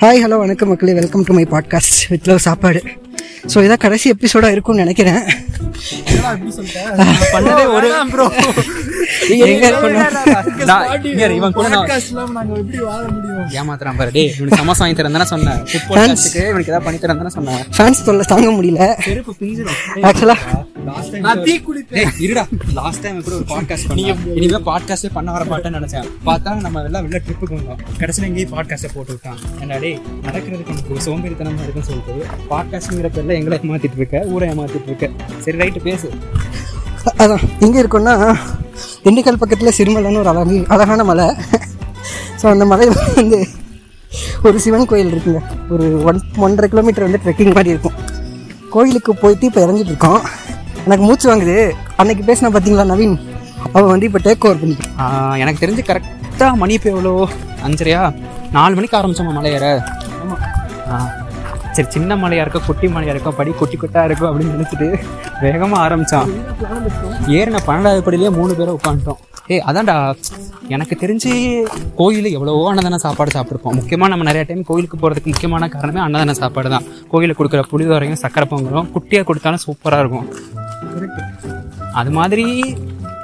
Hi 0.00 0.22
hello 0.22 0.38
வணக்கம் 0.38 0.68
மக்களே. 0.68 0.92
Welcome 0.92 1.22
to 1.22 1.32
my 1.32 1.46
podcast 1.50 2.08
with 2.08 2.28
love 2.28 2.38
சாப்பாடு. 2.38 2.82
ஸோ 3.52 3.64
இதான் 3.64 3.76
கடைசி 3.76 4.12
எபிசோடாக 4.12 4.50
இருக்கும்னு 4.50 4.82
நினைக்கிறேன். 4.82 5.22
பண்ணதே 7.34 7.68
ஒரு 7.68 8.10
ப்ரோ 8.12 8.30
எங்க 9.46 9.70
ஏமாத்துறான் 13.60 13.96
பாரு 13.96 14.10
டேய் 14.10 14.34
இவனுக்கு 14.38 14.62
சமோசா 14.62 14.78
வாங்கி 14.78 15.00
தரேன் 15.00 15.10
தானே 15.10 15.24
சொன்னேன் 15.24 15.58
பால்காஸ்ட்டுக்கு 15.88 16.48
இவனுக்கு 16.48 16.72
ஏதாவது 16.72 16.84
பண்ணி 16.84 16.98
தரேன் 16.98 17.16
தானே 17.16 17.28
சொன்னேன். 17.28 17.64
ஃபேன்ஸ் 17.76 18.04
தொல்லை 18.04 18.24
தாங்க 18.28 18.50
முடியல. 18.50 18.96
ஆக்சுவலாக 20.02 20.71
நான் 21.24 21.40
டீ 21.46 21.54
குடித்தேன் 21.66 22.12
இருடா. 22.24 22.44
லாஸ்ட் 22.78 23.02
டைம் 23.04 23.18
கூட 23.26 23.34
ஒரு 23.38 23.46
பாட்காஸ்ட் 23.52 23.86
பண்ணீங்க 23.88 24.14
இனிமே 24.38 24.58
பாட்காஸ்டே 24.68 25.10
பண்ண 25.16 25.28
வர 25.36 25.44
மாட்டேன்னு 25.52 25.78
நினைச்சேன். 25.78 26.06
பார்த்தா 26.28 26.54
நம்ம 26.64 26.82
எல்லாம் 26.88 27.04
வெளில 27.06 27.20
ட்ரிப்புக்கு 27.26 27.56
வந்தோம். 27.58 27.80
கடைசியில் 28.00 28.28
எங்கேயும் 28.28 28.52
பாட்காஸ்ட்டை 28.54 28.90
போட்டு 28.94 29.12
விட்டான். 29.14 29.38
என்ன 29.62 29.78
டேய் 29.84 29.96
நடக்கிறதுக்கு 30.26 30.74
எனக்கு 30.74 31.04
சோம்பேறித்தனமா 31.06 31.64
இருக்குன்னு 31.66 31.90
சொல்லிட்டு 31.90 32.14
பாட்காஸ்ட்ங்கிற 32.52 33.10
பேர்ல 33.16 33.38
எங்களை 33.40 33.58
ஏமாத்திட்டு 33.62 34.00
இருக்க 34.02 34.24
ஊரை 34.34 34.48
ஏமாத்திட்டு 34.54 34.90
இருக்க. 34.92 35.08
சரி 35.46 35.58
ரைட்டு 35.62 35.82
பேசு. 35.88 36.10
அதான் 37.22 37.44
எங்கே 37.66 37.80
இருக்கோம்னா 37.82 38.16
திண்டுக்கல் 39.04 39.40
பக்கத்தில் 39.42 39.76
சிறுமலைன்னு 39.78 40.22
ஒரு 40.24 40.32
அழகு 40.34 40.58
அழகான 40.76 41.04
மலை. 41.10 41.28
ஸோ 42.40 42.46
அந்த 42.54 42.64
மலையில் 42.72 43.00
வந்து 43.18 43.40
ஒரு 44.48 44.56
சிவன் 44.64 44.88
கோயில் 44.90 45.12
இருக்குங்க. 45.14 45.40
ஒரு 45.74 45.86
ஒன் 46.10 46.20
ஒன்றரை 46.46 46.68
கிலோமீட்டர் 46.72 47.06
வந்து 47.06 47.20
ட்ரெக்கிங் 47.24 47.56
மாதிரி 47.58 47.72
இருக்கும். 47.74 47.98
கோயிலுக்கு 48.74 49.12
போயிட்டு 49.22 49.46
இப்போ 49.48 49.60
இறங்கிட்டு 49.66 49.92
இருக்கோம். 49.92 50.22
எனக்கு 50.86 51.04
மூச்சு 51.04 51.28
வாங்குது. 51.30 51.56
அன்னைக்கு 51.96 52.22
பேசின 52.28 52.50
பார்த்தீங்களா 52.50 52.84
நவீன்? 52.84 53.16
அவன் 53.72 53.92
வந்து 53.94 54.06
இப்போ 54.06 54.20
டேக் 54.24 54.44
ஓவர் 54.44 54.62
ஆஹ் 55.04 55.36
எனக்கு 55.38 55.62
தெரிஞ்சு 55.66 55.82
கரெக்டாக 55.88 56.54
மணி 56.56 56.72
இப்போ 56.74 56.90
எவ்வளோ? 56.90 57.12
அஞ்சரையா? 57.64 58.00
நாலு 58.50 58.74
மணிக்கு 58.74 58.98
ஆரம்பிச்சோமா 58.98 59.32
மலை 59.32 59.52
ஏற? 59.52 59.66
ஆ. 60.90 60.96
சரி 61.72 61.88
சின்ன 61.90 62.16
மலையா 62.16 62.40
இருக்கும் 62.40 62.64
குட்டி 62.66 62.88
மலையா 62.88 63.08
இருக்கும் 63.08 63.36
படி 63.36 63.50
குட்டி 63.50 63.76
குட்டா 63.76 64.04
இருக்கும் 64.04 64.28
அப்படின்னு 64.30 64.56
நினைச்சிட்டு 64.56 64.88
வேகமா 65.42 65.76
ஆரம்பிச்சான். 65.84 66.30
ஏறின 67.36 67.60
பன்னெண்டாவது 67.66 68.02
படியிலேயே 68.06 68.30
மூணு 68.30 68.54
பேரை 68.54 68.74
உட்காந்துட்டோம். 68.74 69.20
ஏய் 69.48 69.62
அதான்டா 69.66 69.94
எனக்கு 70.68 70.94
தெரிஞ்சு 70.96 71.30
கோயில் 71.96 72.28
எவ்வளவோ 72.32 72.70
அன்னதான 72.70 72.94
சாப்பாடு 72.96 73.30
சாப்பிட்ருப்போம் 73.36 73.74
முக்கியமாக 73.74 74.10
நம்ம 74.10 74.24
நிறைய 74.24 74.44
டைம் 74.48 74.64
கோயிலுக்கு 74.64 74.96
போகிறதுக்கு 74.96 75.32
முக்கியமான 75.32 75.68
காரணமே 75.68 76.00
அன்னதான 76.00 76.30
சாப்பாடு 76.32 76.68
தான் 76.68 76.84
கோயிலுக்கு 77.08 77.40
கொடுக்குற 77.40 77.64
புளிதோரையும் 77.72 78.22
சக்கரை 78.22 78.46
பொங்கலும் 78.52 78.90
குட்டியாக 78.94 79.26
கொடுத்தாலும் 79.26 79.64
சூப்பராக 79.66 80.02
இருக்கும். 80.04 80.28
அது 81.92 82.10
மாதிரி 82.10 82.76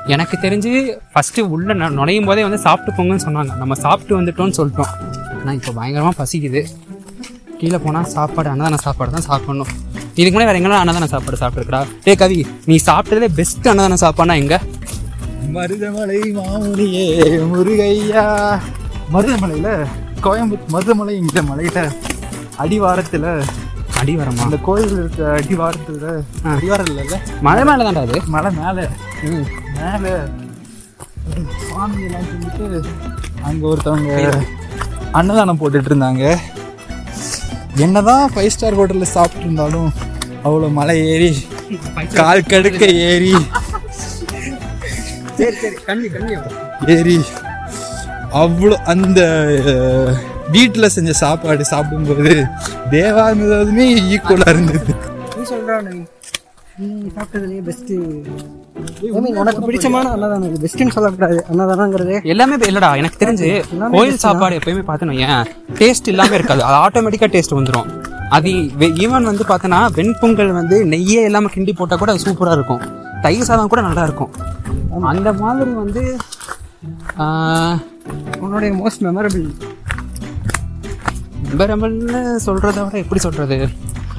எனக்கு 0.06 0.39
தெரிஞ்சு 0.42 0.98
ஃபர்ஸ்ட் 1.12 1.41
உள்ள 1.41 1.75
நு- 1.75 1.91
நுழையும் 1.91 2.25
போதே 2.25 2.42
வந்து 2.42 2.59
சாப்பிட்டு 2.59 3.03
போங்கன்னு 3.03 3.27
சொன்னாங்க. 3.27 3.56
நம்ம 3.56 3.75
சாப்பிட்டு 3.75 4.20
வந்துட்டோம்னு 4.20 4.53
சொல்லிட்டோம். 4.56 4.92
ஆனால் 5.41 5.55
இப்போ 5.55 5.73
பயங்கரமாக 5.73 6.25
பசிக்குது. 6.25 6.65
கீழே 7.59 7.78
போனால் 7.78 8.05
சாப்பாடு 8.05 8.50
அன்னதான 8.50 8.75
சாப்பாடு 8.75 9.11
தான் 9.11 9.20
சாப்பிடணும். 9.20 9.67
இதுக்கு 10.15 10.41
முன்னாடி 10.41 10.45
வேற 10.45 10.59
எங்கெல்லாம் 10.59 10.89
அன்னதான 10.89 11.05
சாப்பாடு 11.05 11.37
சாப்பிட்டுருக்கா 11.37 11.87
ஏ 12.06 12.15
கவி 12.15 12.47
நீ 12.65 12.78
சாப்பிட்டதுலே 12.87 13.28
பெஸ்ட் 13.34 13.69
அன்னதான 13.69 13.97
சாப்பாடுனா 14.00 14.37
எங்க? 14.37 14.61
மருதமலை 15.53 16.20
மாமுனியே 16.33 17.06
முருகையா. 17.53 18.25
மருதமலையில 19.12 19.87
கோயம்புத்தூர் 20.22 20.72
மருதமலை 20.72 21.11
இந்த 21.11 21.43
மலையில 21.43 21.91
அடிவாரத்துல 22.59 23.45
அடிவரமா? 23.99 24.43
அந்த 24.45 24.59
கோயில் 24.67 24.93
இருக்க 24.97 25.23
அடிவாரத்துல 25.37 26.11
அடிவாரம் 26.51 26.91
இல்லைல்ல? 26.91 27.17
மழை 27.43 27.63
மேலே 27.65 27.85
தான்டா 27.85 28.03
அது. 28.07 28.19
மலை 28.29 28.51
மேல. 28.59 28.77
மேல. 29.77 30.13
சுவாமி 31.63 32.05
எல்லாம் 32.07 32.27
சொல்லிட்டு 32.29 32.93
அங்க 33.45 33.65
ஒருத்தவங்க 33.69 34.13
அன்னதானம் 35.13 35.61
போட்டுட்டு 35.61 35.91
இருந்தாங்க. 35.91 36.23
என்னதான் 37.79 38.31
ஃபைவ் 38.33 38.53
ஸ்டார் 38.55 38.79
ஹோட்டல்ல 38.79 39.09
சாப்பிட்டு 39.11 39.45
இருந்தாலும் 39.45 39.91
அவ்வளோ 40.45 40.69
மலை 40.73 40.97
ஏறி 41.09 41.31
கால் 42.15 42.49
கடுக்க 42.49 42.83
ஏறி 43.09 43.33
சரி 45.39 45.56
சரி. 45.56 45.77
கண்ணி 45.87 46.09
கண்ணி 46.09 46.34
ஏறி 46.95 47.17
அவ்வளோ 48.41 48.77
அந்த 48.87 49.21
வீட்டில் 50.54 50.94
செஞ்ச 50.97 51.10
சாப்பாடு 51.22 51.64
சாப்பிடும்போது 51.72 52.34
தேவாமிரதமே 52.94 53.86
ஈக்குவலாக 54.14 54.54
இருந்தது. 54.54 54.92
நீ 55.36 55.42
சொல்கிறா 55.53 55.76
நவீன் 55.86 56.06
நீ 56.81 56.88
சாப்பிட்டதுலேயே 57.16 57.62
பெஸ்ட்டு 57.69 57.94
உனக்கு 59.41 59.62
பிடிச்சமான 59.69 60.10
அன்னதானம் 60.14 60.47
இது. 60.48 60.59
பெஸ்ட்டுன்னு 60.64 60.94
சொல்லக்கூடாது. 60.97 61.38
அன்னதானங்கிறது 61.50 62.14
எல்லாமே 62.32 62.56
இல்லடா 62.70 62.91
எனக்கு 63.00 63.20
தெரிஞ்சு 63.22 63.48
கோயில் 63.94 64.22
சாப்பாடு 64.25 64.59
எப்பயுமே 64.59 64.84
பார்த்தோன்னு 64.91 65.19
ஏன் 65.28 65.48
டேஸ்ட் 65.81 66.10
இல்லாம 66.12 66.36
இருக்காது. 66.38 66.62
அது 66.69 66.78
ஆட்டோமேட்டிக்கா 66.84 67.28
டேஸ்ட் 67.34 67.56
வந்துடும் 67.59 67.88
அது 68.36 68.50
ஈவன் 69.04 69.28
வந்து 69.30 69.44
பார்த்தோன்னா 69.50 69.80
வெண்பொங்கல் 69.98 70.53
வந்து 70.60 70.78
நெய்யே 70.92 71.20
இல்லாம 71.28 71.50
கிண்டி 71.54 71.75
போட்டா 71.80 71.97
கூட 72.03 72.12
அது 72.15 72.25
சூப்பரா 72.26 72.54
இருக்கும். 72.59 72.82
தயிர் 73.25 73.48
சாதம் 73.48 73.72
கூட 73.72 73.82
நல்லா 73.88 74.04
இருக்கும். 74.09 74.32
அந்த 75.12 75.28
மாதிரி 75.42 75.70
வந்து 75.82 76.03
உன்னுடைய 78.44 78.70
மோஸ்ட் 78.80 79.03
மெமரபிள் 79.06 79.47
மெமரபிள்னு 81.50 82.19
சொல்கிறத 82.47 82.84
விட 82.84 82.97
எப்படி 82.98 83.20
சொல்கிறது 83.20 83.56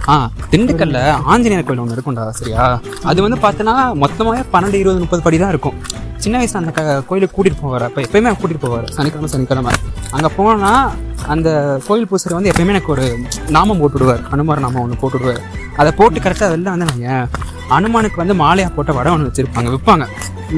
ஆ 0.10 0.14
திண்டுக்கல்ல 0.52 1.00
ஆஞ்சநேயர் 1.24 1.66
கோயில் 1.66 1.80
ஒன்று 1.80 1.96
இருக்கும்டா 1.96 2.24
சரியா? 2.32 2.64
அது 3.04 3.22
வந்து 3.22 3.38
பார்த்தோன்னா 3.38 3.74
மொத்தமாகவே 4.04 4.44
பன்னெண்டு 4.54 4.74
இருபது 4.74 5.00
முப்பது 5.00 5.22
படி 5.22 5.38
தான் 5.38 5.50
இருக்கும். 5.50 5.76
சின்ன 6.18 6.38
வயசு 6.38 6.58
அந்த 6.58 6.72
க- 6.72 7.04
கோயிலுக்கு 7.08 7.36
கூட்டிகிட்டு 7.36 7.64
போவார் 7.66 7.82
அப்போ 7.82 8.02
எப்பயுமே 8.02 8.32
கூட்டிகிட்டு 8.34 8.66
போவார் 8.66 8.88
சனிக்கிழமை 8.92 9.30
சனிக்கிழமை. 9.30 9.74
அங்கே 10.12 10.28
போனால் 10.36 10.90
அந்த 11.28 11.50
கோயில் 11.88 12.08
பூசரி 12.08 12.34
வந்து 12.34 12.52
எப்பயுமே 12.52 12.68
எனக்கு 12.68 12.92
ஒரு 12.92 13.06
நாமம் 13.50 13.82
போட்டுடுவார் 13.82 14.24
அனுமார் 14.32 14.60
நாமம் 14.60 14.82
ஒன்று 14.82 15.02
போட்டுடுவார். 15.02 15.42
அதை 15.78 15.92
போட்டு 15.92 16.20
கரெக்டாக 16.20 16.52
வெளில 16.52 16.74
வந்து 16.76 16.86
நான் 16.86 17.30
அனுமானுக்கு 17.72 18.16
வந்து 18.16 18.34
மாலையாக 18.36 18.72
போட்ட 18.76 18.92
வடை 18.92 19.12
ஒன்று 19.12 19.30
வச்சுருப்பாங்க 19.30 19.70
விற்பாங்க 19.70 20.06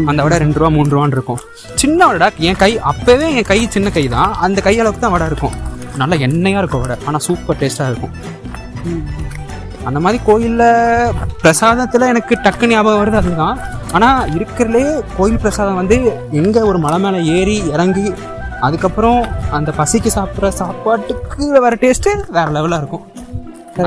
அந்த 0.07 0.23
வடை 0.23 0.37
ரெண்டு 0.37 0.59
ரூபா 0.59 0.69
மூணு 0.69 0.89
ரூபான்னு 0.89 1.11
இருக்கும். 1.11 1.41
சின்ன 1.75 2.07
வடை 2.07 2.29
என் 2.39 2.55
கை 2.55 2.79
அப்போவே 2.83 3.35
என் 3.35 3.43
கை 3.43 3.67
சின்ன 3.69 3.89
கை 3.89 4.07
தான் 4.07 4.33
அந்த 4.37 4.61
கை 4.61 4.79
அளவுக்கு 4.79 5.01
தான் 5.01 5.11
வடை 5.11 5.27
இருக்கும். 5.27 5.55
நல்லா 5.99 6.15
எண்ணெயாக 6.27 6.61
இருக்கும் 6.61 6.83
வடை 6.83 6.95
ஆனால் 7.07 7.23
சூப்பர் 7.27 7.59
டேஸ்ட்டாக 7.61 7.91
இருக்கும். 7.91 8.15
அந்த 9.89 9.99
மாதிரி 10.03 10.17
கோயிலில் 10.27 10.67
பிரசாதத்தில் 11.43 12.09
எனக்கு 12.13 12.33
டக்கு 12.45 12.65
ஞாபகம் 12.71 13.01
வருது 13.01 13.19
அதுதான். 13.21 13.57
ஆனால் 13.95 14.27
இருக்கிறதுலே 14.37 14.83
கோயில் 15.17 15.41
பிரசாதம் 15.43 15.79
வந்து 15.81 15.97
எங்கே 16.41 16.61
ஒரு 16.71 16.79
மலை 16.85 16.99
மேலே 17.05 17.21
ஏறி 17.37 17.55
இறங்கி 17.75 18.05
அதுக்கப்புறம் 18.67 19.21
அந்த 19.57 19.69
பசிக்கு 19.79 20.11
சாப்பிட்ற 20.17 20.49
சாப்பாட்டுக்கு 20.61 21.45
வர 21.65 21.75
டேஸ்ட்டு 21.83 22.11
வேற 22.37 22.47
லெவலாக 22.57 22.81
இருக்கும். 22.81 23.05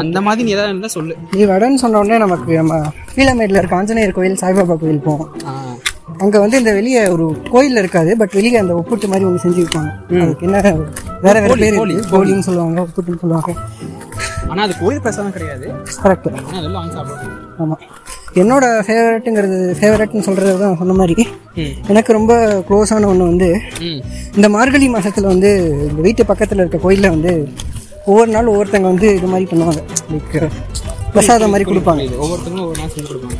அந்த 0.03 0.21
மாதிரி 0.27 0.45
நீ 0.47 0.53
ஏதாவது 0.57 0.73
இருந்தா 0.73 0.91
சொல்லு. 0.97 1.15
நீ 1.37 1.43
வடன்னு 1.51 1.83
சொன்ன 1.83 1.99
உடனே 2.03 2.19
நமக்கு 2.25 2.53
நம்ம 2.61 2.81
கீழமேட்டில் 3.17 3.61
இருக்க 3.61 3.81
ஆஞ்சநேயர் 3.81 4.17
கோயில் 4.19 4.41
சாய்பாபா 4.43 4.77
கோயில் 4.83 5.05
போவோம். 5.09 5.31
அங்கே 6.23 6.39
வந்து 6.43 6.57
இந்த 6.61 6.73
வெளியே 6.79 7.03
ஒரு 7.15 7.27
கோயில் 7.53 7.81
இருக்காது 7.83 8.11
பட் 8.21 8.35
வெளியே 8.39 8.59
அந்த 8.63 8.73
ஒப்புட்டு 8.81 9.11
மாதிரி 9.13 9.27
ஒன்று 9.29 9.43
செஞ்சு 9.45 9.63
வைப்பாங்க 9.63 9.91
அதுக்கு 10.25 10.47
என்ன 10.49 10.61
வேற 11.27 11.35
வேற 11.43 11.55
பேர் 11.63 11.79
கோழின்னு 12.15 12.47
சொல்லுவாங்க 12.49 12.81
ஒப்புட்டுன்னு 12.87 13.21
சொல்லுவாங்க. 13.23 13.53
ஆனால் 14.51 14.65
அது 14.67 14.75
கோயில் 14.81 15.03
பிரசாதம் 15.05 15.35
கிடையாது. 15.37 15.67
கரெக்ட் 16.03 16.29
ஆமாம் 17.63 17.83
என்னோட 18.43 18.65
ஃபேவரட்டுங்கிறது 18.87 19.59
ஃபேவரட்னு 19.81 20.27
சொல்கிறது 20.29 20.55
தான் 20.63 20.79
சொன்ன 20.81 20.95
மாதிரி. 21.01 21.25
எனக்கு 21.91 22.11
ரொம்ப 22.19 22.33
க்ளோஸான 22.69 23.09
ஒன்று 23.13 23.31
வந்து 23.33 23.49
இந்த 24.37 24.49
மார்கழி 24.57 24.89
மாதத்தில் 24.95 25.31
வந்து 25.33 25.51
இந்த 25.91 26.01
வீட்டு 26.07 26.31
பக்கத்தில் 26.31 26.63
இருக்க 26.63 26.81
கோயிலில் 26.87 27.15
வந்து 27.15 27.33
ஒவ்வொரு 28.11 28.31
நாள் 28.37 28.51
ஒவ்வொருத்தங்க 28.53 28.89
வந்து 28.93 29.09
இது 29.19 29.31
மாதிரி 29.35 29.47
பண்ணுவாங்க. 29.53 29.83
லைக் 30.13 30.35
பிரசாதம் 31.15 31.53
மாதிரி 31.55 31.67
கொடுப்பாங்க. 31.71 32.05
ஒவ்வொருத்தங்களும் 32.25 32.67
ஒவ்வொரு 32.67 32.81
நாள் 32.83 32.93
செஞ்சு 32.97 33.09
கொடுப்பாங்க. 33.11 33.39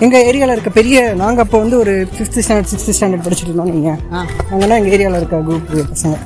எங்கள் 0.00 0.24
ஏரியாவில் 0.24 0.52
இருக்க 0.52 0.70
பெரிய 0.70 0.96
நாங்கள் 1.14 1.44
அப்போ 1.44 1.58
வந்து 1.58 1.78
ஒரு 1.78 1.92
ஃபிஃப்த் 2.10 2.38
ஸ்டாண்டர்ட் 2.38 2.70
சிக்ஸ்த் 2.72 2.94
ஸ்டாண்டர்ட் 2.96 3.24
படிச்சுட்டு 3.24 3.46
இருந்தோம் 3.46 3.70
நீங்கள் 3.70 3.98
ஆ. 4.12 4.18
நாங்கள்லாம் 4.50 4.78
எங்கள் 4.78 4.94
ஏரியாவில் 4.96 5.14
இருக்க 5.14 5.36
குரூப் 5.46 5.92
பசங்க. 5.92 6.16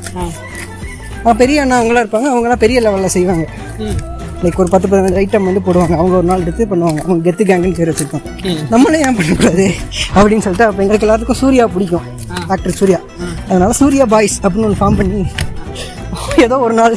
ஆ, 1.27 1.33
பெரிய 1.33 1.63
அண்ணா 1.63 1.77
அவங்களாம் 1.79 2.05
இருப்பாங்க. 2.05 2.29
அவங்களாம் 2.31 2.57
பெரிய 2.57 2.81
லெவலில் 2.81 3.07
செய்வாங்க. 3.09 3.45
லைக் 4.43 4.57
ஒரு 4.57 4.69
பத்து 4.69 4.89
பதினஞ்சு 4.89 5.19
ஐட்டம் 5.19 5.45
வந்து 5.45 5.61
போடுவாங்க. 5.61 5.95
அவங்க 5.95 6.17
ஒரு 6.17 6.27
நாள் 6.27 6.41
எடுத்து 6.41 6.65
பண்ணுவாங்க. 6.65 7.01
அவங்க 7.01 7.23
கெத்து 7.27 7.43
கேங்குன்னு 7.45 7.77
பேர் 7.77 7.91
வச்சுருக்கோம். 7.91 8.25
நம்மளே 8.69 9.01
ஏன் 9.01 9.17
பண்ணக்கூடாது? 9.17 9.67
அப்படின்னு 10.15 10.39
சொல்லிட்டு 10.39 10.65
அப்போ 10.65 10.83
எங்களுக்கு 10.83 11.07
எல்லாத்துக்கும் 11.07 11.41
சூர்யா 11.41 11.67
பிடிக்கும். 11.69 12.07
ஆக்டர் 12.49 12.73
சூர்யா. 12.73 13.01
அதனால 13.49 13.73
சூர்யா 13.73 14.07
பாய்ஸ் 14.07 14.41
அப்படின்னு 14.43 14.65
ஒன்று 14.65 14.81
ஃபார்ம் 14.81 14.97
பண்ணி 14.97 15.21
ஏதோ 16.43 16.59
ஒரு 16.59 16.75
நாள் 16.75 16.95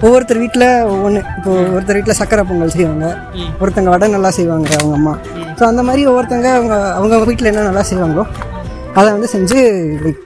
ஒவ்வொருத்தர் 0.00 0.38
வீட்டில் 0.38 0.66
ஒவ்வொன்று 0.86 1.20
இப்போ 1.36 1.50
ஒருத்தர் 1.74 1.92
வீட்டில் 1.92 2.18
சக்கரை 2.18 2.42
பொங்கல் 2.42 2.70
செய்வாங்க. 2.70 3.06
ஒருத்தங்க 3.60 3.88
வடை 3.88 4.08
நல்லா 4.08 4.30
செய்வாங்க 4.30 4.68
அவங்க 4.74 4.94
அம்மா. 4.94 5.14
ஸோ 5.58 5.62
அந்த 5.70 5.82
மாதிரி 5.88 6.02
ஒவ்வொருத்தங்க 6.10 6.48
அவங்க 6.58 6.74
அவங்க 6.98 7.24
வீட்டில் 7.30 7.50
என்ன 7.50 7.64
நல்லா 7.70 7.82
செய்வாங்களோ 7.90 8.24
அதை 8.98 9.08
வந்து 9.16 9.28
செஞ்சு 9.34 9.58
லைக் 10.04 10.22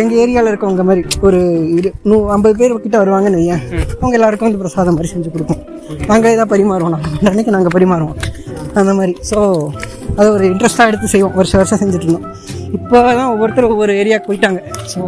எங்கள் 0.00 0.18
ஏரியாவில் 0.22 0.50
இருக்கவங்க 0.50 0.82
மாதிரி 0.88 1.02
ஒரு 1.26 1.38
இரு 1.76 1.88
நூ 2.10 2.16
ஐம்பது 2.34 2.54
பேர் 2.58 2.74
கிட்ட 2.84 2.96
வருவாங்கன்னு 3.02 3.38
வையேன். 3.40 3.62
அவங்க 4.00 4.14
எல்லாருக்கும் 4.18 4.48
வந்து 4.48 4.60
பிரசாதம் 4.62 4.96
மாதிரி 4.96 5.10
செஞ்சு 5.12 5.32
கொடுப்போம். 5.34 5.62
நாங்கள் 6.10 6.32
இதாக 6.34 6.46
பரிமாறுவோம். 6.52 6.92
நாங்கள் 6.96 7.30
அன்னைக்கு 7.32 7.54
நாங்கள் 7.56 7.74
பரிமாறுவோம். 7.76 8.18
அந்த 8.80 8.92
மாதிரி. 8.98 9.14
ஸோ 9.30 9.38
அதை 10.18 10.28
ஒரு 10.36 10.44
இன்ட்ரெஸ்ட்டாக 10.50 10.90
எடுத்து 10.90 11.10
செய்வோம். 11.14 11.34
வருஷம் 11.40 11.60
வருஷம் 11.60 11.80
செஞ்சுட்டு 11.82 12.06
இருந்தோம். 12.06 12.28
இப்போ 12.78 12.96
தான் 13.18 13.30
ஒவ்வொருத்தர் 13.34 13.68
ஒவ்வொரு 13.72 13.94
ஏரியாவுக்கு 14.02 14.30
போயிட்டாங்க. 14.30 14.60
ஸோ 14.92 15.00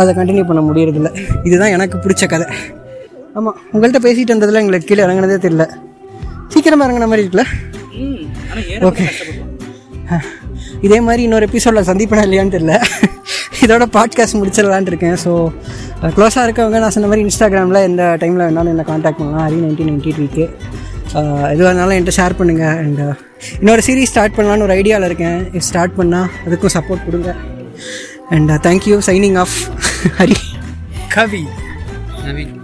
அதை 0.00 0.10
கண்டினியூ 0.18 0.44
பண்ண 0.50 0.62
முடியறதில்ல. 0.68 1.10
இதுதான் 1.48 1.74
எனக்கு 1.76 1.96
பிடிச்ச 2.06 2.26
கதை. 2.34 2.48
ஆமாம் 3.38 3.56
உங்கள்கிட்ட 3.72 4.00
பேசிகிட்டு 4.06 4.32
இருந்ததில் 4.32 4.62
எங்களுக்கு 4.62 4.88
கீழே 4.90 5.04
இறங்குனதே 5.06 5.38
தெரியல. 5.46 5.66
சீக்கிரமாக 6.54 6.86
இறங்குன 6.88 7.08
மாதிரி 7.12 7.24
இருக்குல்ல? 7.24 7.46
ஓகே 8.88 9.06
இதே 10.86 10.98
மாதிரி 11.06 11.22
இன்னொரு 11.26 11.46
எபிசோடில் 11.48 11.86
சந்திப்பேனா 11.88 12.24
இல்லையான்னு 12.26 12.54
தெரியல. 12.54 12.74
இதோட 13.64 13.84
பாட்காஸ்ட் 13.96 14.38
முடிச்சிடலான் 14.40 14.88
இருக்கேன். 14.92 15.16
ஸோ 15.24 15.30
க்ளோஸாக 16.16 16.44
இருக்கவங்க 16.46 16.78
நான் 16.82 16.94
சொன்ன 16.96 17.08
மாதிரி 17.10 17.24
இன்ஸ்டாகிராமில் 17.26 17.84
எந்த 17.88 18.02
டைமில் 18.22 18.44
வேணாலும் 18.46 18.72
என்ன 18.74 18.84
காண்டாக்ட் 18.90 19.20
பண்ணலாம். 19.20 19.44
ஹரி 19.46 19.60
நைன்டீன் 19.64 19.90
நைன்டி 19.90 20.12
த்ரீக்கு 20.16 20.44
எதுவாக 21.52 21.70
இருந்தாலும் 21.70 21.94
என்கிட்ட 21.96 22.14
ஷேர் 22.18 22.36
பண்ணுங்கள் 22.40 22.76
அண்ட் 22.82 23.02
இன்னொரு 23.60 23.84
சீரீஸ் 23.86 24.12
ஸ்டார்ட் 24.12 24.36
பண்ணலான்னு 24.38 24.66
ஒரு 24.66 24.76
ஐடியாவில் 24.80 25.08
இருக்கேன். 25.10 25.38
ஸ்டார்ட் 25.68 25.96
பண்ணால் 26.00 26.28
அதுக்கும் 26.46 26.74
சப்போர்ட் 26.76 27.06
கொடுங்க. 27.06 27.32
And 28.36 28.52
thank you 28.66 28.98
signing 29.10 29.38
off 29.44 29.56
Hari 30.20 30.38
Kavi. 31.16 31.44
Naveen 32.26 32.54